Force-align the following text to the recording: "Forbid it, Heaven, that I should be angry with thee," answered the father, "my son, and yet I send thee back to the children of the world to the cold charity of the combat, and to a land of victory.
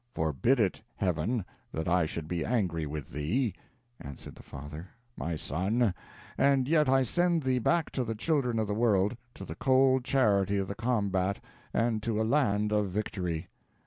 "Forbid 0.15 0.59
it, 0.59 0.81
Heaven, 0.95 1.45
that 1.71 1.87
I 1.87 2.07
should 2.07 2.27
be 2.27 2.43
angry 2.43 2.87
with 2.87 3.11
thee," 3.11 3.53
answered 3.99 4.33
the 4.33 4.41
father, 4.41 4.87
"my 5.15 5.35
son, 5.35 5.93
and 6.39 6.67
yet 6.67 6.89
I 6.89 7.03
send 7.03 7.43
thee 7.43 7.59
back 7.59 7.91
to 7.91 8.03
the 8.03 8.15
children 8.15 8.57
of 8.57 8.65
the 8.65 8.73
world 8.73 9.15
to 9.35 9.45
the 9.45 9.53
cold 9.53 10.03
charity 10.03 10.57
of 10.57 10.67
the 10.67 10.73
combat, 10.73 11.39
and 11.71 12.01
to 12.01 12.19
a 12.19 12.23
land 12.25 12.71
of 12.71 12.87
victory. 12.89 13.47